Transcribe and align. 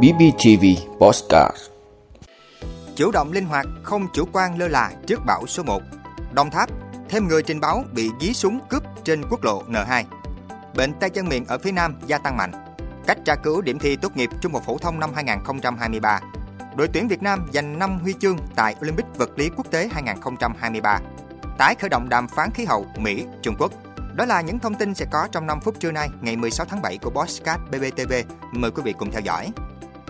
BBTV 0.00 0.64
Postcard 1.00 1.56
Chủ 2.96 3.10
động 3.10 3.32
linh 3.32 3.44
hoạt, 3.44 3.66
không 3.82 4.06
chủ 4.12 4.24
quan 4.32 4.58
lơ 4.58 4.68
là 4.68 4.92
trước 5.06 5.20
bão 5.26 5.46
số 5.46 5.62
1. 5.62 5.82
Đồng 6.32 6.50
Tháp, 6.50 6.70
thêm 7.08 7.28
người 7.28 7.42
trình 7.42 7.60
báo 7.60 7.84
bị 7.92 8.10
dí 8.20 8.32
súng 8.32 8.60
cướp 8.68 8.82
trên 9.04 9.22
quốc 9.30 9.44
lộ 9.44 9.62
N2. 9.68 10.04
Bệnh 10.76 10.92
tay 11.00 11.10
chân 11.10 11.28
miệng 11.28 11.44
ở 11.44 11.58
phía 11.58 11.72
Nam 11.72 11.98
gia 12.06 12.18
tăng 12.18 12.36
mạnh. 12.36 12.52
Cách 13.06 13.18
tra 13.24 13.34
cứu 13.34 13.60
điểm 13.60 13.78
thi 13.78 13.96
tốt 13.96 14.16
nghiệp 14.16 14.30
trung 14.40 14.52
học 14.52 14.62
phổ 14.66 14.78
thông 14.78 15.00
năm 15.00 15.10
2023. 15.14 16.20
Đội 16.76 16.88
tuyển 16.92 17.08
Việt 17.08 17.22
Nam 17.22 17.48
giành 17.52 17.78
5 17.78 17.98
huy 17.98 18.14
chương 18.20 18.36
tại 18.56 18.74
Olympic 18.82 19.06
vật 19.16 19.30
lý 19.36 19.48
quốc 19.56 19.70
tế 19.70 19.88
2023. 19.92 21.00
Tái 21.58 21.74
khởi 21.74 21.88
động 21.88 22.08
đàm 22.08 22.28
phán 22.28 22.50
khí 22.50 22.64
hậu 22.64 22.86
Mỹ, 22.98 23.24
Trung 23.42 23.54
Quốc. 23.58 23.72
Đó 24.14 24.24
là 24.24 24.40
những 24.40 24.58
thông 24.58 24.74
tin 24.74 24.94
sẽ 24.94 25.06
có 25.10 25.28
trong 25.32 25.46
5 25.46 25.60
phút 25.60 25.80
trưa 25.80 25.92
nay, 25.92 26.08
ngày 26.20 26.36
16 26.36 26.66
tháng 26.66 26.82
7 26.82 26.98
của 26.98 27.10
Bosscat 27.10 27.60
BBTV. 27.70 28.12
Mời 28.52 28.70
quý 28.70 28.82
vị 28.84 28.94
cùng 28.98 29.10
theo 29.10 29.20
dõi. 29.20 29.50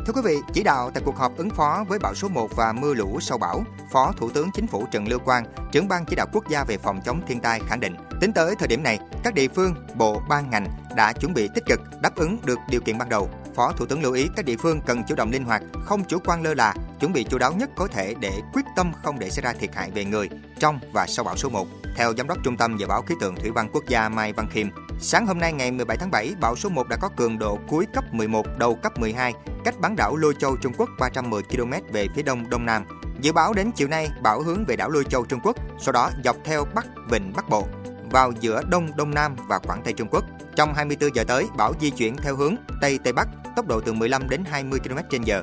Thưa 0.07 0.13
quý 0.13 0.23
vị, 0.25 0.37
chỉ 0.53 0.63
đạo 0.63 0.91
tại 0.95 1.03
cuộc 1.07 1.17
họp 1.17 1.37
ứng 1.37 1.51
phó 1.51 1.85
với 1.89 1.99
bão 1.99 2.15
số 2.15 2.29
1 2.29 2.49
và 2.57 2.73
mưa 2.73 2.95
lũ 2.95 3.19
sau 3.21 3.39
bão, 3.39 3.65
Phó 3.93 4.13
Thủ 4.17 4.31
tướng 4.31 4.49
Chính 4.55 4.67
phủ 4.67 4.87
Trần 4.91 5.09
Lưu 5.09 5.19
Quang, 5.19 5.45
trưởng 5.73 5.89
ban 5.89 6.05
chỉ 6.05 6.17
đạo 6.17 6.27
quốc 6.33 6.49
gia 6.49 6.65
về 6.65 6.79
phòng 6.79 7.01
chống 7.05 7.21
thiên 7.27 7.41
tai 7.41 7.61
khẳng 7.69 7.81
định, 7.81 7.97
tính 8.21 8.33
tới 8.33 8.55
thời 8.59 8.69
điểm 8.69 8.83
này, 8.83 8.99
các 9.25 9.35
địa 9.35 9.49
phương, 9.49 9.75
bộ, 9.95 10.23
ban 10.29 10.51
ngành 10.51 10.67
đã 10.97 11.13
chuẩn 11.13 11.35
bị 11.35 11.49
tích 11.55 11.65
cực 11.67 11.81
đáp 12.03 12.17
ứng 12.17 12.39
được 12.45 12.59
điều 12.69 12.81
kiện 12.81 12.99
ban 12.99 13.09
đầu. 13.09 13.31
Phó 13.55 13.73
Thủ 13.73 13.87
tướng 13.87 14.03
lưu 14.03 14.13
ý 14.13 14.29
các 14.37 14.45
địa 14.45 14.57
phương 14.57 14.81
cần 14.87 15.03
chủ 15.09 15.15
động 15.15 15.31
linh 15.31 15.45
hoạt, 15.45 15.63
không 15.85 16.05
chủ 16.05 16.19
quan 16.25 16.43
lơ 16.43 16.55
là, 16.55 16.75
chuẩn 17.03 17.13
bị 17.13 17.25
chu 17.25 17.39
đáo 17.39 17.53
nhất 17.53 17.71
có 17.77 17.87
thể 17.87 18.15
để 18.21 18.33
quyết 18.53 18.65
tâm 18.77 18.93
không 19.03 19.19
để 19.19 19.31
xảy 19.31 19.43
ra 19.43 19.53
thiệt 19.53 19.75
hại 19.75 19.91
về 19.91 20.05
người 20.05 20.29
trong 20.59 20.79
và 20.93 21.07
sau 21.07 21.25
bão 21.25 21.37
số 21.37 21.49
1. 21.49 21.67
Theo 21.97 22.13
Giám 22.17 22.27
đốc 22.29 22.39
Trung 22.45 22.57
tâm 22.57 22.77
Dự 22.77 22.87
báo 22.87 23.03
Khí 23.03 23.15
tượng 23.21 23.37
Thủy 23.37 23.51
văn 23.51 23.69
Quốc 23.73 23.85
gia 23.89 24.09
Mai 24.09 24.33
Văn 24.33 24.49
Khiêm, 24.51 24.69
sáng 25.01 25.27
hôm 25.27 25.39
nay 25.39 25.53
ngày 25.53 25.71
17 25.71 25.97
tháng 25.97 26.11
7, 26.11 26.35
bão 26.41 26.57
số 26.57 26.69
1 26.69 26.89
đã 26.89 26.97
có 26.97 27.09
cường 27.17 27.39
độ 27.39 27.59
cuối 27.69 27.87
cấp 27.95 28.05
11, 28.15 28.47
đầu 28.59 28.75
cấp 28.75 28.99
12, 28.99 29.33
cách 29.65 29.75
bán 29.81 29.97
đảo 29.97 30.17
Lôi 30.17 30.35
Châu 30.39 30.57
Trung 30.57 30.73
Quốc 30.79 30.89
310 30.99 31.43
km 31.43 31.73
về 31.93 32.07
phía 32.17 32.23
đông 32.23 32.51
đông 32.51 32.67
nam. 32.67 32.85
Dự 33.21 33.33
báo 33.33 33.53
đến 33.53 33.71
chiều 33.75 33.89
nay, 33.89 34.09
bão 34.23 34.43
hướng 34.43 34.65
về 34.65 34.77
đảo 34.77 34.91
Lôi 34.91 35.05
Châu 35.05 35.25
Trung 35.25 35.41
Quốc, 35.43 35.57
sau 35.79 35.93
đó 35.93 36.11
dọc 36.25 36.37
theo 36.45 36.65
Bắc 36.75 36.87
Vịnh 37.11 37.33
Bắc 37.37 37.49
Bộ, 37.49 37.67
vào 38.11 38.33
giữa 38.41 38.63
Đông 38.69 38.89
Đông 38.97 39.15
Nam 39.15 39.37
và 39.49 39.59
Quảng 39.59 39.83
Tây 39.85 39.93
Trung 39.93 40.09
Quốc. 40.11 40.25
Trong 40.57 40.75
24 40.75 41.15
giờ 41.15 41.25
tới, 41.25 41.47
bão 41.57 41.73
di 41.81 41.91
chuyển 41.91 42.17
theo 42.17 42.37
hướng 42.37 42.57
Tây 42.81 42.99
Tây 43.05 43.13
Bắc, 43.13 43.29
tốc 43.57 43.67
độ 43.67 43.81
từ 43.81 43.93
15 43.93 44.29
đến 44.29 44.45
20 44.45 44.81
km/h, 44.85 45.43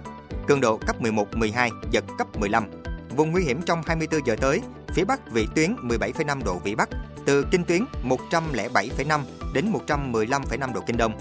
cường 0.49 0.61
độ 0.61 0.77
cấp 0.87 1.01
11, 1.01 1.37
12, 1.37 1.71
giật 1.91 2.03
cấp 2.17 2.27
15. 2.39 2.63
Vùng 3.15 3.31
nguy 3.31 3.43
hiểm 3.43 3.61
trong 3.61 3.81
24 3.85 4.25
giờ 4.25 4.35
tới, 4.41 4.61
phía 4.93 5.03
Bắc 5.03 5.31
vị 5.31 5.47
tuyến 5.55 5.75
17,5 5.75 6.43
độ 6.43 6.59
vĩ 6.63 6.75
Bắc, 6.75 6.89
từ 7.25 7.45
kinh 7.51 7.63
tuyến 7.63 7.85
107,5 8.03 9.19
đến 9.53 9.71
115,5 9.87 10.73
độ 10.73 10.81
kinh 10.87 10.97
đông. 10.97 11.13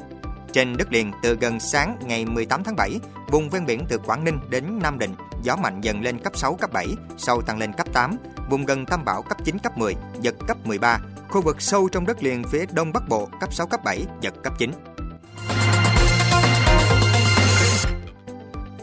Trên 0.52 0.76
đất 0.76 0.92
liền 0.92 1.12
từ 1.22 1.36
gần 1.40 1.60
sáng 1.60 1.98
ngày 2.02 2.24
18 2.24 2.64
tháng 2.64 2.76
7, 2.76 3.00
vùng 3.30 3.50
ven 3.50 3.66
biển 3.66 3.84
từ 3.88 3.98
Quảng 3.98 4.24
Ninh 4.24 4.38
đến 4.50 4.78
Nam 4.82 4.98
Định, 4.98 5.14
gió 5.42 5.56
mạnh 5.56 5.80
dần 5.80 6.02
lên 6.02 6.18
cấp 6.18 6.36
6, 6.36 6.54
cấp 6.54 6.72
7, 6.72 6.86
sau 7.18 7.42
tăng 7.42 7.58
lên 7.58 7.72
cấp 7.72 7.86
8, 7.92 8.16
vùng 8.50 8.64
gần 8.64 8.86
tâm 8.86 9.04
bão 9.04 9.22
cấp 9.22 9.38
9, 9.44 9.58
cấp 9.58 9.78
10, 9.78 9.94
giật 10.20 10.34
cấp 10.46 10.56
13, 10.64 10.98
khu 11.28 11.42
vực 11.42 11.60
sâu 11.60 11.88
trong 11.88 12.06
đất 12.06 12.22
liền 12.22 12.44
phía 12.44 12.64
đông 12.72 12.92
bắc 12.92 13.08
bộ 13.08 13.28
cấp 13.40 13.54
6, 13.54 13.66
cấp 13.66 13.80
7, 13.84 14.04
giật 14.20 14.34
cấp 14.42 14.52
9. 14.58 14.70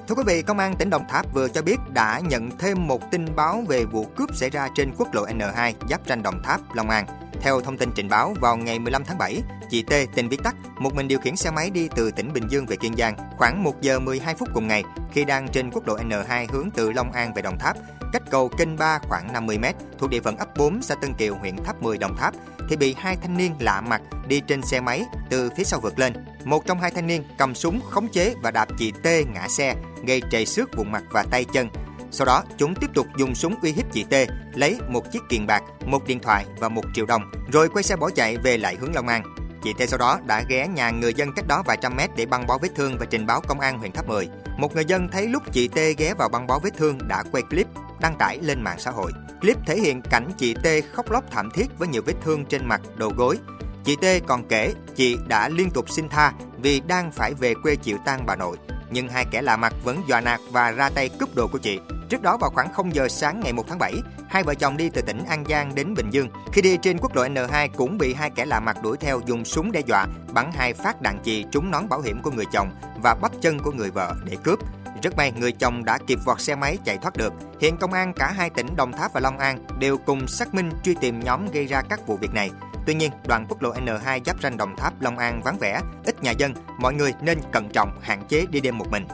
Thưa 0.08 0.16
quý 0.16 0.24
vị, 0.28 0.42
Công 0.42 0.60
an 0.60 0.76
tỉnh 0.76 0.90
Đồng 0.90 1.08
Tháp 1.10 1.34
vừa 1.34 1.48
cho 1.48 1.62
biết 1.62 1.76
đã 1.94 2.20
nhận 2.20 2.58
thêm 2.58 2.88
một 2.88 3.12
tin 3.12 3.36
báo 3.36 3.64
về 3.68 3.86
vụ 3.86 4.06
cướp 4.06 4.36
xảy 4.36 4.50
ra 4.50 4.70
trên 4.76 4.92
quốc 4.98 5.14
lộ 5.14 5.26
N2 5.26 5.74
giáp 5.90 6.02
ranh 6.08 6.24
Đồng 6.24 6.44
Tháp, 6.44 6.76
Long 6.76 6.90
An. 6.90 7.06
Theo 7.42 7.62
thông 7.62 7.78
tin 7.78 7.90
trình 7.96 8.10
báo, 8.10 8.34
vào 8.42 8.58
ngày 8.58 8.80
15 8.80 9.04
tháng 9.06 9.18
7, 9.18 9.42
chị 9.70 9.84
T, 9.84 9.92
tên 10.16 10.28
viết 10.28 10.44
tắt, 10.44 10.56
một 10.80 10.96
mình 10.96 11.08
điều 11.08 11.20
khiển 11.20 11.36
xe 11.36 11.52
máy 11.52 11.70
đi 11.70 11.90
từ 11.96 12.12
tỉnh 12.12 12.34
Bình 12.34 12.44
Dương 12.50 12.66
về 12.66 12.76
Kiên 12.76 12.96
Giang 12.98 13.16
khoảng 13.38 13.64
1 13.64 13.82
giờ 13.82 14.00
12 14.00 14.36
phút 14.36 14.50
cùng 14.54 14.68
ngày 14.68 14.84
khi 15.12 15.26
đang 15.26 15.48
trên 15.48 15.72
quốc 15.72 15.88
lộ 15.88 15.98
N2 15.98 16.48
hướng 16.50 16.70
từ 16.72 16.92
Long 16.92 17.12
An 17.12 17.34
về 17.34 17.42
Đồng 17.42 17.60
Tháp, 17.60 17.78
cách 18.14 18.24
cầu 18.32 18.50
kênh 18.50 18.78
3 18.78 19.00
khoảng 19.00 19.34
50 19.34 19.58
m 19.58 19.66
thuộc 20.00 20.10
địa 20.10 20.22
phận 20.22 20.38
ấp 20.38 20.58
4 20.58 20.82
xã 20.82 20.96
Tân 20.96 21.14
Kiều, 21.14 21.36
huyện 21.36 21.56
Tháp 21.64 21.84
10, 21.84 21.98
Đồng 21.98 22.18
Tháp 22.18 22.34
thì 22.70 22.76
bị 22.76 22.96
hai 22.98 23.18
thanh 23.22 23.38
niên 23.38 23.56
lạ 23.60 23.82
mặt 23.82 24.02
đi 24.28 24.42
trên 24.48 24.62
xe 24.62 24.82
máy 24.82 25.06
từ 25.30 25.50
phía 25.58 25.64
sau 25.64 25.80
vượt 25.80 26.00
lên. 26.00 26.14
Một 26.44 26.66
trong 26.66 26.80
hai 26.80 26.92
thanh 26.92 27.08
niên 27.08 27.24
cầm 27.38 27.56
súng 27.56 27.82
khống 27.90 28.08
chế 28.08 28.36
và 28.42 28.52
đạp 28.52 28.68
chị 28.78 28.92
T 29.04 29.08
ngã 29.34 29.48
xe, 29.48 29.76
gây 30.08 30.22
trầy 30.32 30.46
xước 30.46 30.78
vùng 30.78 30.92
mặt 30.92 31.04
và 31.10 31.24
tay 31.32 31.46
chân. 31.54 31.70
Sau 32.12 32.26
đó, 32.26 32.44
chúng 32.58 32.76
tiếp 32.76 32.90
tục 32.94 33.08
dùng 33.18 33.36
súng 33.36 33.56
uy 33.62 33.72
hiếp 33.72 33.92
chị 33.92 34.04
T, 34.04 34.14
lấy 34.54 34.80
một 34.90 35.12
chiếc 35.12 35.22
kiềng 35.30 35.48
bạc, 35.48 35.64
một 35.86 36.08
điện 36.08 36.20
thoại 36.20 36.46
và 36.58 36.70
một 36.70 36.86
triệu 36.94 37.06
đồng, 37.06 37.32
rồi 37.52 37.70
quay 37.70 37.84
xe 37.84 37.96
bỏ 37.96 38.10
chạy 38.10 38.38
về 38.38 38.58
lại 38.58 38.76
hướng 38.76 38.96
Long 38.96 39.08
An. 39.08 39.35
Chị 39.66 39.74
T 39.74 39.90
sau 39.90 39.98
đó 39.98 40.20
đã 40.26 40.44
ghé 40.50 40.68
nhà 40.68 40.90
người 40.90 41.14
dân 41.14 41.32
cách 41.36 41.48
đó 41.48 41.64
vài 41.66 41.78
trăm 41.82 41.96
mét 41.96 42.10
để 42.16 42.26
băng 42.26 42.48
bó 42.48 42.58
vết 42.58 42.70
thương 42.76 42.98
và 43.00 43.06
trình 43.10 43.26
báo 43.26 43.42
công 43.48 43.60
an 43.60 43.80
huyện 43.80 43.92
Tháp 43.92 44.08
10. 44.08 44.30
Một 44.58 44.76
người 44.76 44.86
dân 44.86 45.08
thấy 45.12 45.28
lúc 45.28 45.44
chị 45.52 45.68
T 45.68 45.78
ghé 45.98 46.14
vào 46.18 46.30
băng 46.30 46.48
bó 46.48 46.60
vết 46.64 46.70
thương 46.78 46.98
đã 47.08 47.24
quay 47.32 47.44
clip 47.50 47.68
đăng 48.02 48.16
tải 48.20 48.40
lên 48.42 48.64
mạng 48.64 48.80
xã 48.80 48.92
hội. 48.92 49.12
Clip 49.42 49.58
thể 49.66 49.80
hiện 49.80 50.02
cảnh 50.02 50.32
chị 50.38 50.54
T 50.54 50.68
khóc 50.94 51.12
lóc 51.12 51.24
thảm 51.32 51.50
thiết 51.54 51.66
với 51.78 51.88
nhiều 51.88 52.02
vết 52.06 52.14
thương 52.24 52.46
trên 52.46 52.66
mặt, 52.66 52.82
đầu 52.96 53.12
gối. 53.18 53.38
Chị 53.84 53.96
T 53.96 54.06
còn 54.28 54.48
kể 54.48 54.74
chị 54.96 55.18
đã 55.28 55.50
liên 55.50 55.70
tục 55.72 55.90
xin 55.90 56.10
tha 56.10 56.34
vì 56.58 56.80
đang 56.80 57.12
phải 57.12 57.34
về 57.34 57.54
quê 57.64 57.76
chịu 57.76 57.98
tang 58.06 58.26
bà 58.26 58.36
nội, 58.36 58.58
nhưng 58.90 59.10
hai 59.10 59.26
kẻ 59.32 59.42
lạ 59.42 59.58
mặt 59.58 59.74
vẫn 59.84 60.02
dọa 60.08 60.22
nạt 60.22 60.40
và 60.52 60.72
ra 60.72 60.90
tay 60.90 61.10
cướp 61.20 61.36
đồ 61.36 61.48
của 61.48 61.58
chị. 61.58 61.80
Trước 62.10 62.22
đó 62.22 62.38
vào 62.38 62.50
khoảng 62.50 62.74
0 62.74 62.96
giờ 62.96 63.08
sáng 63.08 63.40
ngày 63.40 63.54
1 63.54 63.64
tháng 63.68 63.80
7, 63.80 63.94
hai 64.36 64.44
vợ 64.44 64.56
chồng 64.56 64.78
đi 64.78 64.90
từ 64.90 65.02
tỉnh 65.02 65.26
An 65.30 65.44
Giang 65.50 65.76
đến 65.76 65.94
Bình 65.94 66.10
Dương. 66.12 66.30
Khi 66.54 66.62
đi 66.62 66.78
trên 66.82 66.98
quốc 66.98 67.16
lộ 67.16 67.24
N2 67.24 67.70
cũng 67.76 67.98
bị 67.98 68.14
hai 68.14 68.30
kẻ 68.30 68.46
lạ 68.46 68.60
mặt 68.60 68.78
đuổi 68.84 68.98
theo 68.98 69.22
dùng 69.26 69.46
súng 69.46 69.72
đe 69.72 69.80
dọa, 69.86 70.08
bắn 70.34 70.52
hai 70.54 70.74
phát 70.74 71.02
đạn 71.02 71.20
chì 71.24 71.46
trúng 71.52 71.72
nón 71.72 71.90
bảo 71.90 72.02
hiểm 72.02 72.22
của 72.22 72.32
người 72.32 72.46
chồng 72.52 72.72
và 73.04 73.16
bắp 73.22 73.32
chân 73.42 73.60
của 73.60 73.72
người 73.72 73.92
vợ 73.92 74.14
để 74.26 74.38
cướp. 74.44 74.60
Rất 75.04 75.18
may 75.18 75.32
người 75.32 75.52
chồng 75.52 75.86
đã 75.86 75.98
kịp 76.08 76.20
vọt 76.26 76.42
xe 76.42 76.56
máy 76.56 76.78
chạy 76.86 76.98
thoát 76.98 77.18
được. 77.18 77.34
Hiện 77.62 77.78
công 77.78 77.94
an 77.94 78.14
cả 78.14 78.32
hai 78.32 78.50
tỉnh 78.50 78.76
Đồng 78.76 78.92
Tháp 78.92 79.14
và 79.14 79.20
Long 79.20 79.38
An 79.38 79.66
đều 79.80 79.98
cùng 79.98 80.28
xác 80.28 80.54
minh 80.54 80.72
truy 80.84 80.96
tìm 81.02 81.20
nhóm 81.20 81.52
gây 81.52 81.66
ra 81.66 81.82
các 81.82 82.08
vụ 82.08 82.18
việc 82.18 82.34
này. 82.34 82.52
Tuy 82.86 82.94
nhiên, 82.94 83.12
đoạn 83.28 83.46
quốc 83.50 83.62
lộ 83.62 83.74
N2 83.74 84.20
giáp 84.26 84.42
ranh 84.42 84.58
Đồng 84.58 84.76
Tháp, 84.78 85.02
Long 85.02 85.18
An 85.18 85.42
vắng 85.44 85.58
vẻ, 85.60 85.82
ít 86.06 86.24
nhà 86.24 86.32
dân, 86.32 86.54
mọi 86.80 86.94
người 86.94 87.14
nên 87.22 87.40
cẩn 87.52 87.70
trọng, 87.70 88.00
hạn 88.02 88.24
chế 88.28 88.46
đi 88.50 88.60
đêm 88.60 88.78
một 88.78 88.92
mình. 88.92 89.08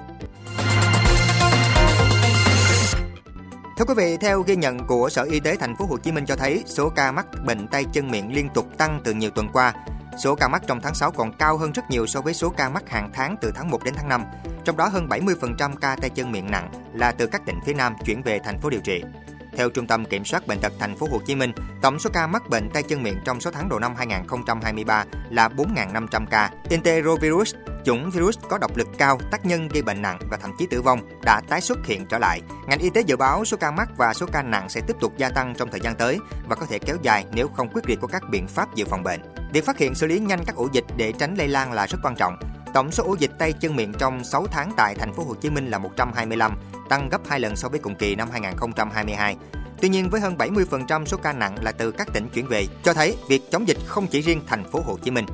Thưa 3.81 3.86
quý 3.86 3.94
vị, 3.97 4.18
theo 4.18 4.42
ghi 4.42 4.56
nhận 4.56 4.88
của 4.88 5.09
Sở 5.09 5.24
Y 5.24 5.40
tế 5.40 5.56
Thành 5.56 5.75
phố 5.75 5.86
Hồ 5.86 5.97
Chí 5.97 6.12
Minh 6.12 6.25
cho 6.25 6.36
thấy, 6.36 6.64
số 6.66 6.90
ca 6.90 7.12
mắc 7.12 7.25
bệnh 7.46 7.68
tay 7.68 7.86
chân 7.94 8.12
miệng 8.12 8.34
liên 8.36 8.50
tục 8.53 8.66
tăng 8.78 9.02
từ 9.03 9.14
nhiều 9.14 9.30
tuần 9.30 9.47
qua. 9.53 9.74
Số 10.24 10.36
ca 10.36 10.47
mắc 10.47 10.64
trong 10.68 10.81
tháng 10.81 10.96
6 10.96 11.12
còn 11.12 11.38
cao 11.38 11.58
hơn 11.58 11.72
rất 11.72 11.90
nhiều 11.90 12.08
so 12.08 12.22
với 12.22 12.34
số 12.34 12.50
ca 12.50 12.69
mắc 12.69 12.90
hàng 12.90 13.12
tháng 13.14 13.36
từ 13.42 13.52
tháng 13.56 13.69
1 13.69 13.84
đến 13.84 13.94
tháng 13.97 14.09
5. 14.09 14.24
Trong 14.66 14.78
đó 14.78 14.88
hơn 14.88 15.08
70% 15.08 15.75
ca 15.75 15.96
tay 15.96 16.09
chân 16.09 16.31
miệng 16.31 16.52
nặng 16.52 16.72
là 16.94 17.12
từ 17.12 17.28
các 17.28 17.42
tỉnh 17.46 17.59
phía 17.66 17.74
Nam 17.74 17.96
chuyển 18.06 18.22
về 18.22 18.40
thành 18.44 18.59
phố 18.59 18.69
điều 18.69 18.81
trị. 18.81 19.03
Theo 19.57 19.69
Trung 19.69 19.88
tâm 19.88 20.06
Kiểm 20.06 20.25
soát 20.25 20.47
bệnh 20.47 20.59
tật 20.59 20.73
thành 20.79 20.95
phố 20.95 21.07
Hồ 21.12 21.22
Chí 21.25 21.35
Minh, 21.35 21.51
tổng 21.81 22.00
số 22.00 22.09
ca 22.13 22.28
mắc 22.28 22.50
bệnh 22.50 22.69
tay 22.69 22.84
chân 22.84 23.03
miệng 23.03 23.17
trong 23.25 23.41
6 23.41 23.53
tháng 23.53 23.69
đầu 23.69 23.79
năm 23.79 23.95
2023 23.95 25.06
là 25.29 25.47
4.500 25.47 26.25
ca. 26.25 26.51
Enterovirus, 26.69 27.56
chủng 27.85 28.12
virus 28.12 28.38
có 28.50 28.57
độc 28.57 28.78
lực 28.78 28.88
cao, 28.97 29.19
tác 29.31 29.45
nhân 29.45 29.67
gây 29.67 29.81
bệnh 29.84 30.01
nặng 30.01 30.19
và 30.31 30.38
thậm 30.38 30.51
chí 30.59 30.67
tử 30.72 30.81
vong 30.81 31.00
đã 31.23 31.41
tái 31.50 31.62
xuất 31.62 31.85
hiện 31.85 32.06
trở 32.09 32.17
lại. 32.17 32.41
Ngành 32.67 32.79
y 32.79 32.89
tế 32.89 33.01
dự 33.01 33.16
báo 33.16 33.45
số 33.45 33.57
ca 33.57 33.72
mắc 33.72 33.89
và 33.97 34.13
số 34.13 34.25
ca 34.31 34.41
nặng 34.41 34.69
sẽ 34.69 34.81
tiếp 34.88 34.95
tục 35.00 35.17
gia 35.17 35.29
tăng 35.29 35.56
trong 35.56 35.72
thời 35.72 35.79
gian 35.79 35.95
tới 35.95 36.19
và 36.50 36.56
có 36.56 36.66
thể 36.66 36.79
kéo 36.79 36.97
dài 37.01 37.25
nếu 37.31 37.47
không 37.47 37.69
quyết 37.73 37.89
liệt 37.89 38.00
có 38.01 38.07
các 38.07 38.23
biện 38.29 38.47
pháp 38.47 38.75
dự 38.75 38.85
phòng 38.85 39.03
bệnh. 39.03 39.22
Việc 39.53 39.66
phát 39.66 39.78
hiện 39.78 39.95
xử 39.95 40.07
lý 40.07 40.19
nhanh 40.19 40.45
các 40.45 40.56
ổ 40.56 40.68
dịch 40.72 40.85
để 40.97 41.13
tránh 41.19 41.35
lây 41.35 41.47
lan 41.47 41.72
là 41.72 41.85
rất 41.85 41.97
quan 42.03 42.16
trọng. 42.16 42.35
Tổng 42.73 42.91
số 42.91 43.03
ổ 43.03 43.16
dịch 43.19 43.31
tay 43.39 43.53
chân 43.53 43.75
miệng 43.75 43.94
trong 43.94 44.23
6 44.23 44.47
tháng 44.51 44.72
tại 44.78 44.95
thành 44.95 45.13
phố 45.13 45.23
Hồ 45.23 45.35
Chí 45.35 45.50
Minh 45.50 45.68
là 45.68 45.78
125, 45.78 46.57
tăng 46.91 47.09
gấp 47.09 47.22
2 47.28 47.40
lần 47.40 47.56
so 47.56 47.69
với 47.69 47.79
cùng 47.79 47.96
kỳ 47.96 48.16
năm 48.16 48.29
2022. 48.31 49.38
Tuy 49.81 49.90
nhiên 49.90 50.09
với 50.09 50.22
hơn 50.22 50.35
70% 50.38 51.06
số 51.06 51.18
ca 51.18 51.34
nặng 51.34 51.56
là 51.62 51.72
từ 51.72 51.91
các 51.91 52.07
tỉnh 52.13 52.29
chuyển 52.29 52.47
về, 52.47 52.68
cho 52.84 52.94
thấy 52.94 53.18
việc 53.29 53.52
chống 53.52 53.68
dịch 53.68 53.78
không 53.88 54.07
chỉ 54.07 54.22
riêng 54.22 54.41
thành 54.47 54.63
phố 54.63 54.81
Hồ 54.85 54.97
Chí 55.03 55.12
Minh. 55.12 55.25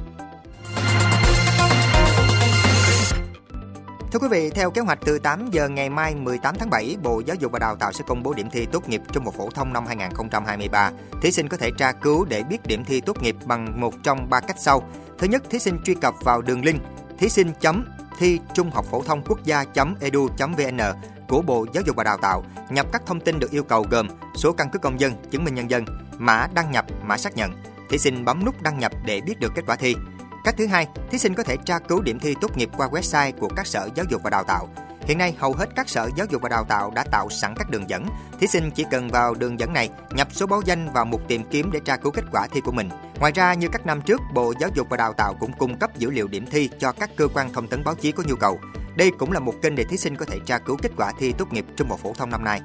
Thưa 4.12 4.20
quý 4.20 4.28
vị, 4.32 4.50
theo 4.50 4.72
kế 4.72 4.82
hoạch 4.82 5.00
từ 5.06 5.20
8 5.20 5.50
giờ 5.52 5.70
ngày 5.70 5.90
mai 5.90 6.16
18 6.16 6.56
tháng 6.60 6.70
7, 6.70 6.98
Bộ 7.04 7.22
Giáo 7.26 7.36
dục 7.36 7.52
và 7.52 7.60
Đào 7.60 7.76
tạo 7.76 7.92
sẽ 7.92 8.04
công 8.08 8.24
bố 8.24 8.34
điểm 8.34 8.50
thi 8.50 8.66
tốt 8.72 8.90
nghiệp 8.90 9.02
trung 9.12 9.26
học 9.26 9.34
phổ 9.38 9.50
thông 9.50 9.74
năm 9.74 9.86
2023. 9.88 10.92
Thí 11.22 11.32
sinh 11.32 11.48
có 11.48 11.58
thể 11.58 11.72
tra 11.78 11.92
cứu 11.92 12.26
để 12.26 12.44
biết 12.44 12.58
điểm 12.66 12.84
thi 12.86 13.02
tốt 13.02 13.22
nghiệp 13.22 13.36
bằng 13.46 13.82
một 13.82 13.94
trong 14.04 14.30
ba 14.30 14.40
cách 14.40 14.58
sau. 14.60 14.90
Thứ 15.18 15.28
nhất, 15.28 15.44
thí 15.50 15.60
sinh 15.60 15.80
truy 15.86 15.96
cập 15.96 16.14
vào 16.24 16.42
đường 16.42 16.66
link 16.66 16.82
thí 17.20 17.30
sinh 17.30 17.52
chấm 17.60 17.86
thi 18.18 18.40
trung 18.54 18.72
học 18.72 18.86
phổ 18.92 19.04
thông 19.04 19.22
quốc 19.22 19.44
gia 19.44 19.66
edu 20.00 20.30
vn 20.58 20.80
của 21.28 21.42
Bộ 21.42 21.66
Giáo 21.74 21.84
dục 21.86 21.96
và 21.96 22.04
Đào 22.04 22.18
tạo 22.18 22.44
nhập 22.70 22.86
các 22.92 23.02
thông 23.06 23.20
tin 23.20 23.40
được 23.40 23.52
yêu 23.52 23.64
cầu 23.64 23.86
gồm 23.90 24.08
số 24.36 24.54
căn 24.54 24.70
cước 24.70 24.82
công 24.82 25.00
dân, 25.00 25.14
chứng 25.32 25.44
minh 25.44 25.56
nhân 25.56 25.70
dân, 25.70 25.86
mã 26.18 26.48
đăng 26.54 26.72
nhập, 26.72 26.86
mã 27.04 27.18
xác 27.18 27.36
nhận. 27.36 27.52
Thí 27.90 27.98
sinh 27.98 28.26
bấm 28.26 28.46
nút 28.46 28.62
đăng 28.62 28.80
nhập 28.80 28.92
để 29.06 29.22
biết 29.22 29.40
được 29.40 29.52
kết 29.56 29.62
quả 29.68 29.76
thi. 29.76 29.96
Cách 30.44 30.56
thứ 30.58 30.68
hai, 30.68 30.88
thí 31.12 31.18
sinh 31.18 31.34
có 31.34 31.44
thể 31.44 31.58
tra 31.66 31.80
cứu 31.80 32.02
điểm 32.02 32.20
thi 32.20 32.36
tốt 32.42 32.58
nghiệp 32.58 32.70
qua 32.78 32.88
website 32.88 33.32
của 33.40 33.50
các 33.56 33.68
sở 33.68 33.90
giáo 33.96 34.06
dục 34.10 34.22
và 34.24 34.30
đào 34.30 34.44
tạo. 34.44 34.70
Hiện 35.02 35.18
nay, 35.18 35.36
hầu 35.40 35.54
hết 35.54 35.70
các 35.76 35.90
sở 35.90 36.10
giáo 36.16 36.28
dục 36.30 36.42
và 36.42 36.50
đào 36.50 36.64
tạo 36.64 36.92
đã 36.92 37.04
tạo 37.12 37.30
sẵn 37.30 37.54
các 37.58 37.70
đường 37.70 37.90
dẫn. 37.90 38.06
Thí 38.40 38.48
sinh 38.48 38.72
chỉ 38.72 38.86
cần 38.92 39.10
vào 39.10 39.34
đường 39.34 39.60
dẫn 39.60 39.74
này, 39.74 39.90
nhập 40.12 40.28
số 40.32 40.48
báo 40.48 40.62
danh 40.66 40.94
vào 40.94 41.06
mục 41.06 41.22
tìm 41.28 41.44
kiếm 41.52 41.72
để 41.72 41.80
tra 41.86 41.98
cứu 41.98 42.12
kết 42.12 42.24
quả 42.32 42.48
thi 42.52 42.62
của 42.62 42.72
mình. 42.72 42.90
Ngoài 43.20 43.32
ra, 43.32 43.54
như 43.54 43.68
các 43.68 43.86
năm 43.86 44.02
trước, 44.02 44.22
Bộ 44.34 44.54
Giáo 44.60 44.70
dục 44.74 44.88
và 44.90 44.98
Đào 44.98 45.14
tạo 45.14 45.34
cũng 45.40 45.54
cung 45.54 45.78
cấp 45.78 45.98
dữ 45.98 46.10
liệu 46.10 46.28
điểm 46.28 46.46
thi 46.52 46.70
cho 46.80 46.92
các 46.92 47.10
cơ 47.18 47.28
quan 47.34 47.54
thông 47.54 47.68
tấn 47.68 47.84
báo 47.84 47.96
chí 47.96 48.12
có 48.12 48.24
nhu 48.28 48.36
cầu. 48.36 48.60
Đây 48.98 49.12
cũng 49.12 49.32
là 49.32 49.40
một 49.40 49.54
kênh 49.62 49.76
để 49.76 49.84
thí 49.84 49.98
sinh 49.98 50.16
có 50.16 50.26
thể 50.26 50.40
tra 50.46 50.58
cứu 50.58 50.78
kết 50.82 50.92
quả 50.98 51.12
thi 51.20 51.34
tốt 51.38 51.54
nghiệp 51.54 51.66
trung 51.76 51.90
học 51.90 52.00
phổ 52.04 52.14
thông 52.14 52.30
năm 52.30 52.44
nay. 52.44 52.62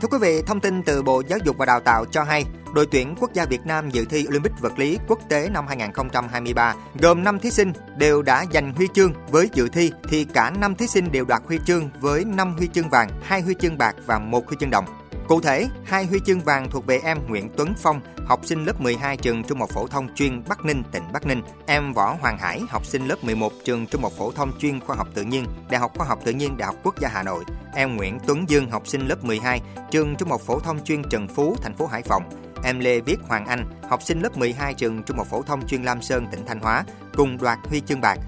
Thưa 0.00 0.08
quý 0.10 0.18
vị, 0.20 0.42
thông 0.46 0.60
tin 0.60 0.82
từ 0.82 1.02
Bộ 1.02 1.22
Giáo 1.28 1.38
dục 1.44 1.58
và 1.58 1.66
Đào 1.66 1.80
tạo 1.80 2.04
cho 2.04 2.22
hay, 2.22 2.44
đội 2.74 2.86
tuyển 2.86 3.14
quốc 3.20 3.32
gia 3.32 3.44
Việt 3.44 3.66
Nam 3.66 3.90
dự 3.90 4.04
thi 4.04 4.26
Olympic 4.28 4.52
vật 4.60 4.78
lý 4.78 4.98
quốc 5.08 5.18
tế 5.28 5.48
năm 5.48 5.66
2023 5.66 6.74
gồm 7.00 7.24
5 7.24 7.38
thí 7.38 7.50
sinh 7.50 7.72
đều 7.96 8.22
đã 8.22 8.44
giành 8.52 8.72
huy 8.74 8.88
chương 8.94 9.12
với 9.30 9.48
dự 9.52 9.68
thi 9.68 9.92
thì 10.08 10.24
cả 10.24 10.50
5 10.50 10.74
thí 10.74 10.86
sinh 10.86 11.12
đều 11.12 11.24
đoạt 11.24 11.42
huy 11.46 11.58
chương 11.66 11.90
với 12.00 12.24
5 12.24 12.54
huy 12.58 12.68
chương 12.68 12.88
vàng, 12.88 13.10
2 13.22 13.40
huy 13.40 13.54
chương 13.60 13.78
bạc 13.78 13.96
và 14.06 14.18
1 14.18 14.48
huy 14.48 14.56
chương 14.60 14.70
đồng. 14.70 14.84
Cụ 15.28 15.40
thể, 15.40 15.68
hai 15.84 16.06
huy 16.06 16.20
chương 16.26 16.40
vàng 16.40 16.70
thuộc 16.70 16.86
về 16.86 17.00
em 17.04 17.18
Nguyễn 17.28 17.48
Tuấn 17.56 17.74
Phong, 17.82 18.00
học 18.26 18.40
sinh 18.44 18.64
lớp 18.64 18.80
12 18.80 19.16
trường 19.16 19.44
Trung 19.44 19.60
học 19.60 19.70
phổ 19.72 19.86
thông 19.86 20.14
chuyên 20.14 20.42
Bắc 20.48 20.64
Ninh, 20.64 20.82
tỉnh 20.92 21.02
Bắc 21.12 21.26
Ninh, 21.26 21.42
em 21.66 21.92
Võ 21.92 22.16
Hoàng 22.20 22.38
Hải, 22.38 22.60
học 22.68 22.86
sinh 22.86 23.06
lớp 23.08 23.24
11 23.24 23.52
trường 23.64 23.86
Trung 23.86 24.02
học 24.02 24.12
phổ 24.18 24.32
thông 24.32 24.58
chuyên 24.58 24.80
Khoa 24.80 24.96
học 24.96 25.08
tự 25.14 25.22
nhiên, 25.22 25.44
Đại 25.70 25.80
học 25.80 25.92
Khoa 25.98 26.06
học 26.06 26.18
tự 26.24 26.32
nhiên 26.32 26.56
Đại 26.56 26.66
học 26.66 26.76
Quốc 26.82 27.00
gia 27.00 27.08
Hà 27.08 27.22
Nội, 27.22 27.44
em 27.74 27.96
Nguyễn 27.96 28.18
Tuấn 28.26 28.48
Dương, 28.48 28.70
học 28.70 28.86
sinh 28.86 29.08
lớp 29.08 29.24
12 29.24 29.60
trường 29.90 30.16
Trung 30.16 30.30
học 30.30 30.40
phổ 30.40 30.60
thông 30.60 30.84
chuyên 30.84 31.02
Trần 31.10 31.28
Phú, 31.28 31.56
thành 31.62 31.76
phố 31.76 31.86
Hải 31.86 32.02
Phòng, 32.02 32.22
em 32.64 32.80
Lê 32.80 33.00
Viết 33.00 33.16
Hoàng 33.28 33.46
Anh, 33.46 33.64
học 33.90 34.02
sinh 34.02 34.20
lớp 34.20 34.36
12 34.36 34.74
trường 34.74 35.02
Trung 35.02 35.16
học 35.16 35.26
phổ 35.30 35.42
thông 35.42 35.66
chuyên 35.66 35.82
Lam 35.82 36.02
Sơn, 36.02 36.26
tỉnh 36.30 36.46
Thanh 36.46 36.60
Hóa, 36.60 36.84
cùng 37.16 37.38
đoạt 37.38 37.58
huy 37.68 37.80
chương 37.80 38.00
bạc. 38.00 38.18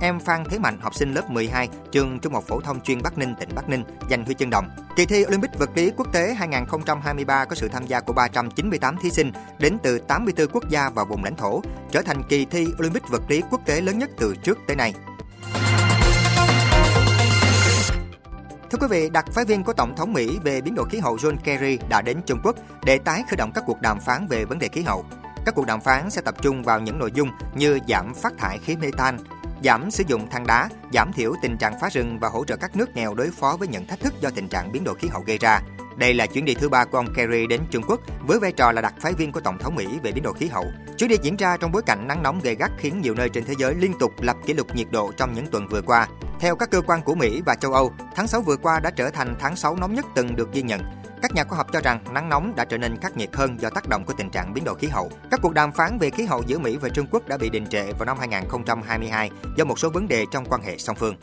Em 0.00 0.20
Phan 0.20 0.44
Thế 0.50 0.58
Mạnh, 0.58 0.78
học 0.80 0.94
sinh 0.94 1.14
lớp 1.14 1.30
12, 1.30 1.68
trường 1.92 2.18
Trung 2.18 2.34
học 2.34 2.44
phổ 2.48 2.60
thông 2.60 2.80
chuyên 2.80 3.02
Bắc 3.02 3.18
Ninh, 3.18 3.34
tỉnh 3.40 3.48
Bắc 3.54 3.68
Ninh, 3.68 3.84
giành 4.10 4.24
huy 4.24 4.34
chương 4.34 4.50
đồng. 4.50 4.68
Kỳ 4.96 5.06
thi 5.06 5.24
Olympic 5.26 5.58
vật 5.58 5.70
lý 5.74 5.90
quốc 5.96 6.12
tế 6.12 6.34
2023 6.34 7.44
có 7.44 7.54
sự 7.54 7.68
tham 7.68 7.86
gia 7.86 8.00
của 8.00 8.12
398 8.12 8.96
thí 9.02 9.10
sinh 9.10 9.32
đến 9.58 9.78
từ 9.82 9.98
84 9.98 10.46
quốc 10.52 10.68
gia 10.68 10.90
và 10.90 11.04
vùng 11.04 11.24
lãnh 11.24 11.36
thổ, 11.36 11.62
trở 11.90 12.02
thành 12.02 12.22
kỳ 12.28 12.44
thi 12.44 12.66
Olympic 12.78 13.08
vật 13.08 13.22
lý 13.28 13.42
quốc 13.50 13.60
tế 13.66 13.80
lớn 13.80 13.98
nhất 13.98 14.10
từ 14.18 14.34
trước 14.42 14.58
tới 14.66 14.76
nay. 14.76 14.94
Thưa 18.70 18.78
quý 18.80 18.86
vị, 18.90 19.10
đặc 19.10 19.24
phái 19.32 19.44
viên 19.44 19.64
của 19.64 19.72
Tổng 19.72 19.96
thống 19.96 20.12
Mỹ 20.12 20.38
về 20.44 20.60
biến 20.60 20.74
đổi 20.74 20.88
khí 20.90 20.98
hậu 20.98 21.16
John 21.16 21.36
Kerry 21.44 21.78
đã 21.88 22.02
đến 22.02 22.20
Trung 22.26 22.40
Quốc 22.44 22.56
để 22.84 22.98
tái 22.98 23.22
khởi 23.30 23.36
động 23.36 23.50
các 23.54 23.64
cuộc 23.66 23.80
đàm 23.80 24.00
phán 24.00 24.26
về 24.26 24.44
vấn 24.44 24.58
đề 24.58 24.68
khí 24.68 24.82
hậu. 24.82 25.04
Các 25.46 25.54
cuộc 25.54 25.66
đàm 25.66 25.80
phán 25.80 26.10
sẽ 26.10 26.22
tập 26.22 26.34
trung 26.42 26.62
vào 26.62 26.80
những 26.80 26.98
nội 26.98 27.12
dung 27.14 27.28
như 27.54 27.78
giảm 27.88 28.14
phát 28.14 28.32
thải 28.38 28.58
khí 28.58 28.76
mê 28.76 28.90
tan 28.96 29.18
giảm 29.64 29.90
sử 29.90 30.04
dụng 30.06 30.30
than 30.30 30.46
đá, 30.46 30.68
giảm 30.92 31.12
thiểu 31.12 31.34
tình 31.42 31.56
trạng 31.56 31.80
phá 31.80 31.88
rừng 31.92 32.18
và 32.18 32.28
hỗ 32.28 32.44
trợ 32.44 32.56
các 32.56 32.76
nước 32.76 32.96
nghèo 32.96 33.14
đối 33.14 33.30
phó 33.30 33.56
với 33.58 33.68
những 33.68 33.86
thách 33.86 34.00
thức 34.00 34.14
do 34.20 34.30
tình 34.30 34.48
trạng 34.48 34.72
biến 34.72 34.84
đổi 34.84 34.94
khí 34.94 35.08
hậu 35.08 35.22
gây 35.26 35.38
ra. 35.38 35.60
Đây 35.96 36.14
là 36.14 36.26
chuyến 36.26 36.44
đi 36.44 36.54
thứ 36.54 36.68
ba 36.68 36.84
của 36.84 36.98
ông 36.98 37.14
Kerry 37.14 37.46
đến 37.46 37.60
Trung 37.70 37.82
Quốc 37.88 38.00
với 38.26 38.38
vai 38.40 38.52
trò 38.52 38.72
là 38.72 38.82
đặc 38.82 38.94
phái 39.00 39.12
viên 39.12 39.32
của 39.32 39.40
Tổng 39.40 39.58
thống 39.58 39.74
Mỹ 39.74 39.86
về 40.02 40.12
biến 40.12 40.24
đổi 40.24 40.34
khí 40.34 40.46
hậu. 40.46 40.66
Chuyến 40.98 41.10
đi 41.10 41.16
diễn 41.22 41.36
ra 41.36 41.56
trong 41.56 41.72
bối 41.72 41.82
cảnh 41.82 42.08
nắng 42.08 42.22
nóng 42.22 42.40
gay 42.40 42.54
gắt 42.54 42.70
khiến 42.78 43.00
nhiều 43.00 43.14
nơi 43.14 43.28
trên 43.28 43.44
thế 43.44 43.54
giới 43.58 43.74
liên 43.74 43.92
tục 44.00 44.12
lập 44.20 44.36
kỷ 44.46 44.54
lục 44.54 44.74
nhiệt 44.74 44.86
độ 44.90 45.12
trong 45.16 45.32
những 45.32 45.46
tuần 45.46 45.68
vừa 45.68 45.82
qua. 45.82 46.08
Theo 46.40 46.56
các 46.56 46.70
cơ 46.70 46.80
quan 46.80 47.02
của 47.02 47.14
Mỹ 47.14 47.42
và 47.46 47.54
châu 47.54 47.72
Âu, 47.72 47.92
tháng 48.14 48.26
6 48.26 48.40
vừa 48.40 48.56
qua 48.56 48.80
đã 48.80 48.90
trở 48.90 49.10
thành 49.10 49.36
tháng 49.40 49.56
6 49.56 49.76
nóng 49.76 49.94
nhất 49.94 50.06
từng 50.14 50.36
được 50.36 50.52
ghi 50.52 50.62
nhận. 50.62 50.80
Các 51.24 51.34
nhà 51.34 51.44
khoa 51.44 51.56
học 51.56 51.66
cho 51.72 51.80
rằng 51.80 51.98
nắng 52.12 52.28
nóng 52.28 52.52
đã 52.56 52.64
trở 52.64 52.78
nên 52.78 52.96
khắc 52.96 53.16
nghiệt 53.16 53.36
hơn 53.36 53.60
do 53.60 53.70
tác 53.70 53.88
động 53.88 54.04
của 54.04 54.12
tình 54.12 54.30
trạng 54.30 54.54
biến 54.54 54.64
đổi 54.64 54.74
khí 54.74 54.86
hậu. 54.88 55.10
Các 55.30 55.40
cuộc 55.42 55.54
đàm 55.54 55.72
phán 55.72 55.98
về 55.98 56.10
khí 56.10 56.24
hậu 56.24 56.42
giữa 56.46 56.58
Mỹ 56.58 56.76
và 56.76 56.88
Trung 56.88 57.06
Quốc 57.10 57.28
đã 57.28 57.36
bị 57.36 57.50
đình 57.50 57.66
trệ 57.66 57.92
vào 57.92 58.06
năm 58.06 58.18
2022 58.18 59.30
do 59.56 59.64
một 59.64 59.78
số 59.78 59.90
vấn 59.90 60.08
đề 60.08 60.24
trong 60.30 60.44
quan 60.44 60.62
hệ 60.62 60.78
song 60.78 60.96
phương. 60.96 61.16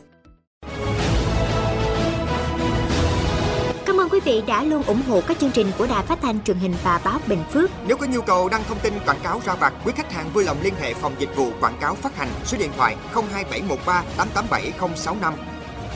Cảm 3.86 4.00
ơn 4.00 4.08
quý 4.10 4.20
vị 4.24 4.42
đã 4.46 4.62
luôn 4.62 4.82
ủng 4.82 5.02
hộ 5.08 5.20
các 5.28 5.38
chương 5.38 5.50
trình 5.50 5.66
của 5.78 5.86
Đài 5.86 6.06
Phát 6.06 6.18
thanh 6.22 6.42
truyền 6.42 6.56
hình 6.56 6.74
và 6.82 7.00
báo 7.04 7.18
Bình 7.26 7.44
Phước. 7.52 7.70
Nếu 7.86 7.96
có 7.96 8.06
nhu 8.06 8.20
cầu 8.20 8.48
đăng 8.48 8.64
thông 8.68 8.78
tin 8.78 8.94
quảng 9.06 9.20
cáo 9.22 9.40
ra 9.44 9.54
vặt, 9.54 9.72
quý 9.84 9.92
khách 9.96 10.12
hàng 10.12 10.30
vui 10.32 10.44
lòng 10.44 10.56
liên 10.62 10.74
hệ 10.80 10.94
phòng 10.94 11.12
dịch 11.18 11.36
vụ 11.36 11.50
quảng 11.60 11.78
cáo 11.80 11.94
phát 11.94 12.16
hành 12.16 12.28
số 12.44 12.58
điện 12.58 12.70
thoại 12.76 12.96
02713 13.14 14.04
887065. 14.16 15.34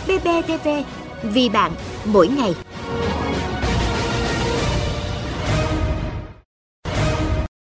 BBTV, 0.06 0.69
vì 1.23 1.49
bạn, 1.49 1.73
mỗi 2.05 2.29
ngày. 2.29 2.55